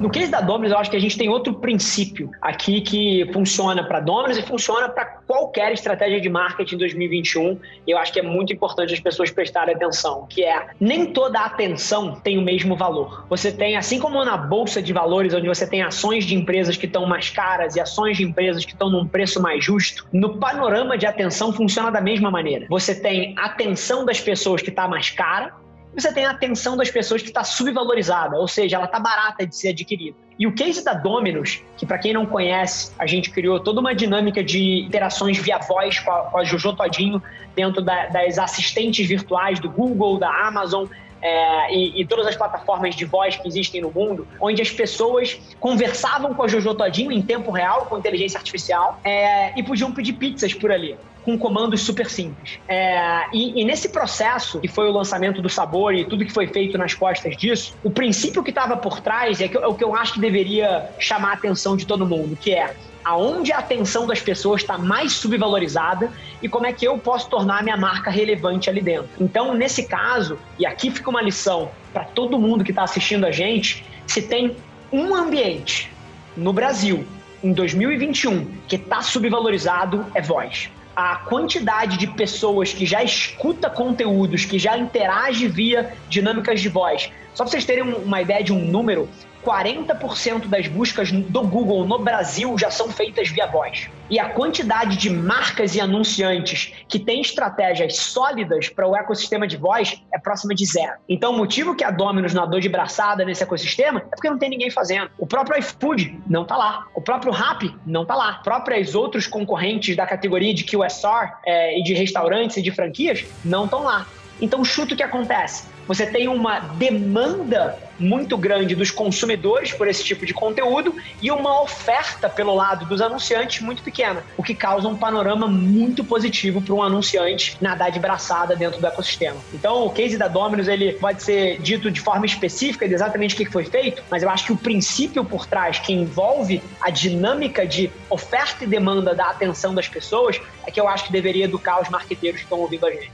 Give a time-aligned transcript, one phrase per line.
[0.00, 3.82] No case da Dominus, eu acho que a gente tem outro princípio aqui que funciona
[3.84, 7.58] para Dominus e funciona para qualquer estratégia de marketing em 2021.
[7.86, 11.40] E eu acho que é muito importante as pessoas prestarem atenção, que é nem toda
[11.40, 13.26] atenção tem o mesmo valor.
[13.30, 16.86] Você tem, assim como na bolsa de valores, onde você tem ações de empresas que
[16.86, 20.98] estão mais caras e ações de empresas que estão num preço mais justo, no panorama
[20.98, 22.66] de atenção funciona da mesma maneira.
[22.68, 25.63] Você tem atenção das pessoas que está mais cara
[25.94, 29.56] você tem a atenção das pessoas que está subvalorizada, ou seja, ela está barata de
[29.56, 30.16] ser adquirida.
[30.36, 33.94] E o case da Dominus, que para quem não conhece, a gente criou toda uma
[33.94, 37.22] dinâmica de interações via voz com a, com a Jojo Todinho
[37.54, 40.86] dentro da, das assistentes virtuais do Google, da Amazon,
[41.24, 45.40] é, e, e, todas as plataformas de voz que existem no mundo, onde as pessoas
[45.58, 50.12] conversavam com a Jojo Todinho em tempo real, com inteligência artificial, é, e podiam pedir
[50.12, 52.58] pizzas por ali com comandos super simples.
[52.68, 56.46] É, e, e, nesse processo, que foi o lançamento do sabor e tudo que foi
[56.46, 59.82] feito nas costas disso, o princípio que estava por trás é, que, é o que
[59.82, 64.06] eu acho que deveria chamar a atenção de todo mundo, que é aonde a atenção
[64.06, 66.10] das pessoas está mais subvalorizada
[66.42, 69.08] e como é que eu posso tornar a minha marca relevante ali dentro.
[69.20, 73.30] Então, nesse caso, e aqui fica uma lição para todo mundo que está assistindo a
[73.30, 74.56] gente, se tem
[74.92, 75.92] um ambiente
[76.36, 77.06] no Brasil
[77.42, 84.44] em 2021 que está subvalorizado é voz a quantidade de pessoas que já escuta conteúdos,
[84.44, 87.10] que já interage via dinâmicas de voz.
[87.34, 89.08] Só para vocês terem uma ideia de um número,
[89.44, 93.88] 40% das buscas do Google no Brasil já são feitas via voz.
[94.08, 99.56] E a quantidade de marcas e anunciantes que têm estratégias sólidas para o ecossistema de
[99.56, 100.94] voz é próxima de zero.
[101.08, 104.48] Então, o motivo que a Domino's nadou de braçada nesse ecossistema é porque não tem
[104.48, 105.10] ninguém fazendo.
[105.18, 106.86] O próprio iFood não está lá.
[106.94, 108.34] O próprio Rappi não está lá.
[108.42, 113.64] Próprios outros concorrentes da categoria de QSR é, e de restaurantes e de franquias não
[113.64, 114.06] estão lá.
[114.40, 115.73] Então, chuta o que acontece.
[115.86, 121.62] Você tem uma demanda muito grande dos consumidores por esse tipo de conteúdo e uma
[121.62, 126.74] oferta pelo lado dos anunciantes muito pequena, o que causa um panorama muito positivo para
[126.74, 129.36] um anunciante nadar de braçada dentro do ecossistema.
[129.52, 133.38] Então, o case da Domino's ele pode ser dito de forma específica de exatamente o
[133.38, 137.66] que foi feito, mas eu acho que o princípio por trás que envolve a dinâmica
[137.66, 141.80] de oferta e demanda da atenção das pessoas é que eu acho que deveria educar
[141.80, 143.12] os marqueteiros que estão ouvindo a gente.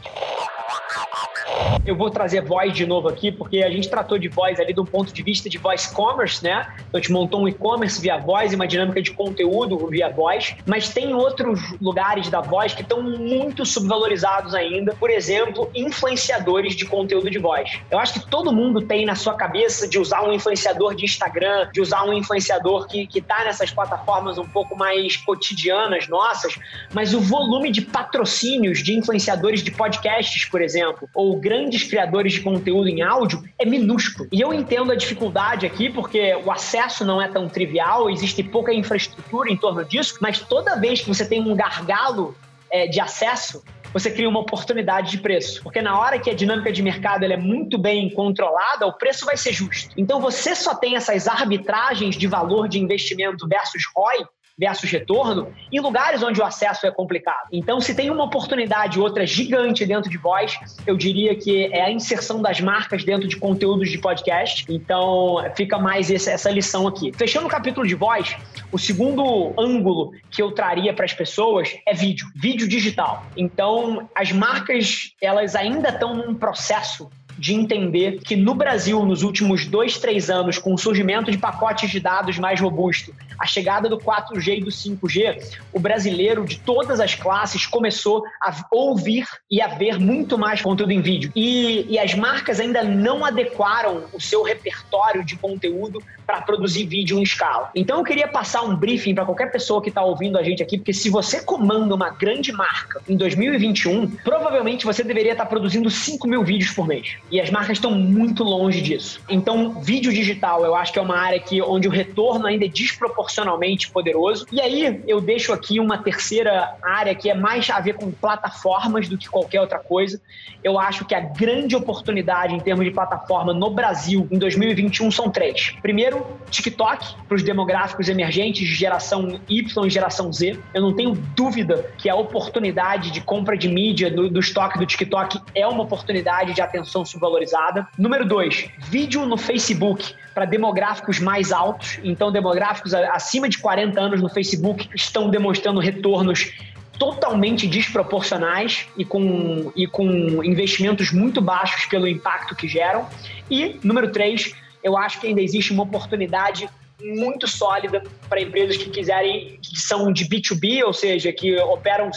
[1.87, 4.85] Eu vou trazer voz de novo aqui, porque a gente tratou de voz ali um
[4.85, 6.67] ponto de vista de voice commerce, né?
[6.89, 10.55] Então a gente montou um e-commerce via voz e uma dinâmica de conteúdo via voz,
[10.67, 14.95] mas tem outros lugares da voz que estão muito subvalorizados ainda.
[14.95, 17.81] Por exemplo, influenciadores de conteúdo de voz.
[17.91, 21.69] Eu acho que todo mundo tem na sua cabeça de usar um influenciador de Instagram,
[21.73, 26.59] de usar um influenciador que, que tá nessas plataformas um pouco mais cotidianas nossas,
[26.93, 32.43] mas o volume de patrocínios de influenciadores de podcasts, por exemplo, ou grandes criadores de
[32.43, 34.29] conteúdo em áudio é minúsculo.
[34.31, 38.73] E eu entendo a dificuldade aqui, porque o acesso não é tão trivial, existe pouca
[38.73, 42.37] infraestrutura em torno disso, mas toda vez que você tem um gargalo
[42.71, 45.61] é, de acesso, você cria uma oportunidade de preço.
[45.65, 49.37] Porque na hora que a dinâmica de mercado é muito bem controlada, o preço vai
[49.37, 49.93] ser justo.
[49.97, 54.25] Então você só tem essas arbitragens de valor de investimento versus ROI
[54.61, 57.49] versus retorno em lugares onde o acesso é complicado.
[57.51, 61.91] Então, se tem uma oportunidade outra gigante dentro de voz, eu diria que é a
[61.91, 64.67] inserção das marcas dentro de conteúdos de podcast.
[64.69, 67.11] Então, fica mais essa lição aqui.
[67.13, 68.37] Fechando o capítulo de voz,
[68.71, 73.25] o segundo ângulo que eu traria para as pessoas é vídeo, vídeo digital.
[73.35, 77.09] Então, as marcas, elas ainda estão num processo
[77.41, 81.91] de entender que no Brasil, nos últimos dois, três anos, com o surgimento de pacotes
[81.91, 87.01] de dados mais robusto, a chegada do 4G e do 5G, o brasileiro de todas
[87.01, 91.33] as classes começou a ouvir e a ver muito mais conteúdo em vídeo.
[91.35, 97.19] E, e as marcas ainda não adequaram o seu repertório de conteúdo para produzir vídeo
[97.19, 97.71] em escala.
[97.75, 100.77] Então eu queria passar um briefing para qualquer pessoa que está ouvindo a gente aqui,
[100.77, 105.89] porque se você comanda uma grande marca em 2021, provavelmente você deveria estar tá produzindo
[105.89, 107.17] 5 mil vídeos por mês.
[107.31, 109.21] E as marcas estão muito longe disso.
[109.29, 112.69] Então, vídeo digital eu acho que é uma área que, onde o retorno ainda é
[112.69, 114.47] desproporcional desproporcionalmente poderoso.
[114.51, 119.09] E aí eu deixo aqui uma terceira área que é mais a ver com plataformas
[119.09, 120.21] do que qualquer outra coisa.
[120.63, 125.31] Eu acho que a grande oportunidade em termos de plataforma no Brasil em 2021 são
[125.31, 125.75] três.
[125.83, 130.59] Primeiro, TikTok, para os demográficos emergentes de geração Y e geração Z.
[130.75, 134.87] Eu não tenho dúvida que a oportunidade de compra de mídia do, do estoque do
[134.87, 137.87] TikTok é uma oportunidade de atenção subvalorizada.
[137.99, 142.01] Número dois, vídeo no Facebook para demográficos mais altos.
[142.03, 146.53] Então, demográficos acima de 40 anos no Facebook estão demonstrando retornos
[146.99, 153.07] totalmente desproporcionais e com, e com investimentos muito baixos pelo impacto que geram.
[153.51, 156.69] E, número três, eu acho que ainda existe uma oportunidade
[157.03, 162.11] muito sólida para empresas que quiserem, que são de B2B, ou seja, que operam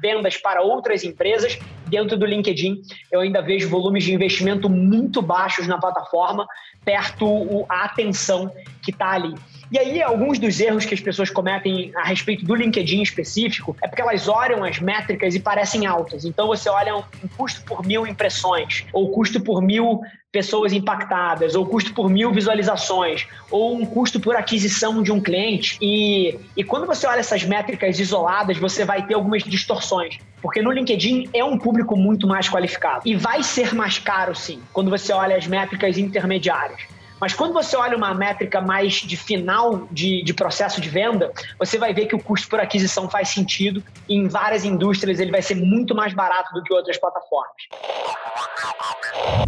[0.00, 1.58] vendas para outras empresas
[1.90, 2.80] dentro do LinkedIn.
[3.10, 6.46] Eu ainda vejo volumes de investimento muito baixos na plataforma,
[6.84, 8.50] perto a atenção
[8.82, 9.34] que está ali.
[9.70, 13.86] E aí, alguns dos erros que as pessoas cometem a respeito do LinkedIn específico é
[13.86, 16.24] porque elas olham as métricas e parecem altas.
[16.24, 17.04] Então, você olha um
[17.36, 20.00] custo por mil impressões, ou custo por mil
[20.32, 25.76] pessoas impactadas, ou custo por mil visualizações, ou um custo por aquisição de um cliente.
[25.80, 30.18] E, e quando você olha essas métricas isoladas, você vai ter algumas distorções.
[30.42, 33.02] Porque no LinkedIn é um público muito mais qualificado.
[33.04, 36.80] E vai ser mais caro, sim, quando você olha as métricas intermediárias.
[37.20, 41.78] Mas quando você olha uma métrica mais de final de, de processo de venda, você
[41.78, 45.42] vai ver que o custo por aquisição faz sentido e em várias indústrias ele vai
[45.42, 47.54] ser muito mais barato do que outras plataformas.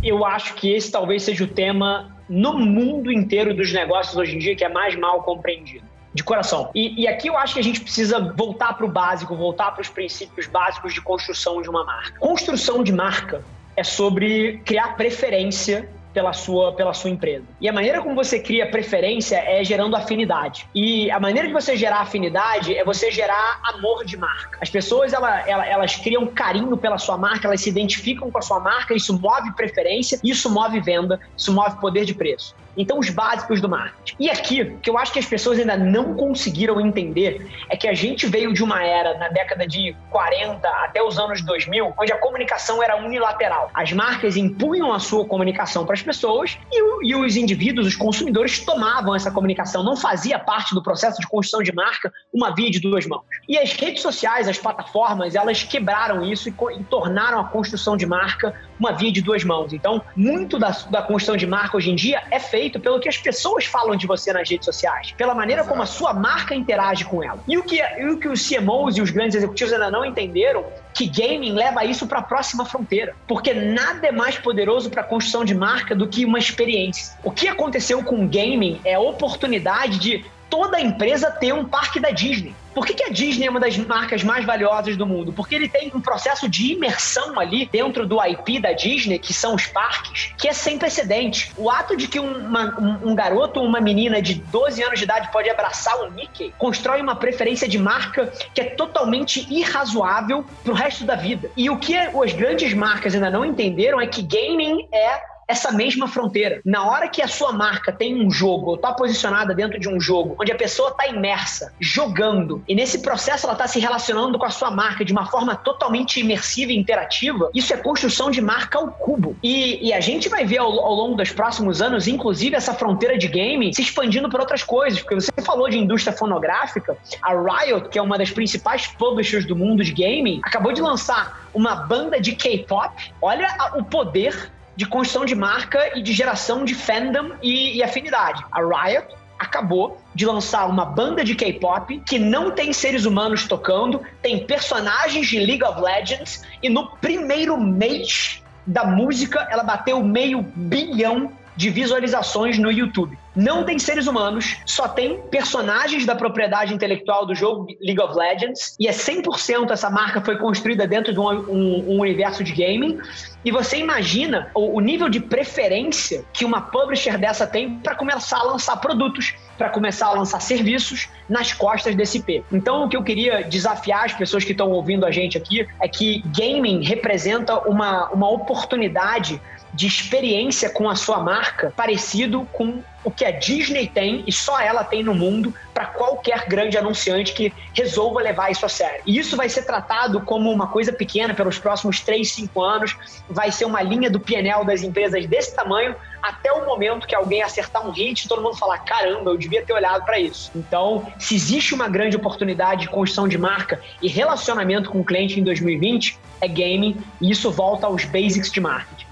[0.03, 4.39] Eu acho que esse talvez seja o tema no mundo inteiro dos negócios hoje em
[4.39, 6.71] dia que é mais mal compreendido de coração.
[6.75, 9.81] E, e, aqui eu acho que a gente precisa voltar para o básico, voltar para
[9.81, 12.19] os princípios básicos de construção de uma marca.
[12.19, 13.43] Construção de marca
[13.75, 17.45] é sobre criar preferência pela sua, pela sua empresa.
[17.61, 20.67] E a maneira como você cria preferência é gerando afinidade.
[20.75, 24.59] E a maneira de você gerar afinidade é você gerar amor de marca.
[24.61, 28.43] As pessoas, ela, ela, elas criam carinho pela sua marca, elas se identificam com a
[28.43, 32.55] sua marca, isso move preferência, isso move venda, isso move poder de preço.
[32.77, 34.17] Então, os básicos do marketing.
[34.19, 37.87] E aqui, o que eu acho que as pessoas ainda não conseguiram entender é que
[37.87, 42.13] a gente veio de uma era, na década de 40 até os anos 2000, onde
[42.13, 43.71] a comunicação era unilateral.
[43.75, 48.61] As marcas impunham a sua comunicação para as pessoas e, e os indivíduos, os consumidores,
[48.61, 49.83] tomavam essa comunicação.
[49.83, 53.23] Não fazia parte do processo de construção de marca uma via de duas mãos.
[53.49, 58.07] E as redes sociais, as plataformas, elas quebraram isso e, e tornaram a construção de
[58.07, 59.73] marca uma via de duas mãos.
[59.73, 63.17] Então, muito da, da construção de marca hoje em dia é feito pelo que as
[63.17, 67.23] pessoas falam de você nas redes sociais, pela maneira como a sua marca interage com
[67.23, 67.41] ela.
[67.47, 70.65] E o que, e o que os CMOs e os grandes executivos ainda não entenderam
[70.93, 75.05] que gaming leva isso para a próxima fronteira, porque nada é mais poderoso para a
[75.05, 77.17] construção de marca do que uma experiência.
[77.23, 81.99] O que aconteceu com o gaming é a oportunidade de toda empresa ter um parque
[81.99, 82.55] da Disney.
[82.75, 85.33] Por que, que, a Disney é uma das marcas mais valiosas do mundo?
[85.33, 89.55] Porque ele tem um processo de imersão ali dentro do IP da Disney, que são
[89.55, 91.53] os parques, que é sem precedente.
[91.57, 95.05] O ato de que uma, um, um, garoto ou uma menina de 12 anos de
[95.05, 100.73] idade pode abraçar o Mickey constrói uma preferência de marca que é totalmente irrazoável pro
[100.73, 101.51] resto da vida.
[101.57, 106.09] E o que as grandes marcas ainda não entenderam é que gaming é essa mesma
[106.09, 106.61] fronteira.
[106.65, 110.01] Na hora que a sua marca tem um jogo, ou está posicionada dentro de um
[110.01, 114.47] jogo, onde a pessoa está imersa, jogando, e nesse processo ela está se relacionando com
[114.47, 118.79] a sua marca de uma forma totalmente imersiva e interativa, isso é construção de marca
[118.79, 119.37] ao cubo.
[119.43, 123.19] E, e a gente vai ver ao, ao, longo dos próximos anos, inclusive, essa fronteira
[123.19, 127.89] de game se expandindo para outras coisas, porque você falou de indústria fonográfica, a Riot,
[127.89, 132.21] que é uma das principais publishers do mundo de gaming, acabou de lançar uma banda
[132.21, 133.13] de K-pop.
[133.21, 138.45] Olha o poder de construção de marca e de geração de fandom e, e afinidade.
[138.51, 139.07] A Riot
[139.39, 145.27] acabou de lançar uma banda de K-pop que não tem seres humanos tocando, tem personagens
[145.27, 151.71] de League of Legends e no primeiro mês da música ela bateu meio bilhão de
[151.71, 153.19] visualizações no YouTube.
[153.35, 158.77] Não tem seres humanos, só tem personagens da propriedade intelectual do jogo League of Legends,
[158.79, 162.99] e é 100% essa marca foi construída dentro de um, um, um universo de gaming.
[163.45, 168.39] E você imagina o, o, nível de preferência que uma publisher dessa tem para começar
[168.39, 172.45] a lançar produtos, para começar a lançar serviços nas costas desse IP.
[172.53, 175.89] Então, o que eu queria desafiar as pessoas que estão ouvindo a gente aqui é
[175.89, 179.41] que gaming representa uma, uma oportunidade
[179.73, 184.61] de experiência com a sua marca parecido com o que a Disney tem e só
[184.61, 189.03] ela tem no mundo para qualquer grande anunciante que resolva levar isso a sério.
[189.07, 192.97] E isso vai ser tratado como uma coisa pequena pelos próximos 3, 5 anos,
[193.29, 197.43] vai ser uma linha do PNL das empresas desse tamanho, até o momento que alguém
[197.43, 200.53] acertar um hit e todo mundo falar: caramba, eu devia ter olhado para isso.
[200.55, 205.41] Então, se existe uma grande oportunidade de construção de marca e relacionamento com o cliente
[205.41, 209.12] em 2020, é gaming e isso volta aos basics de marketing.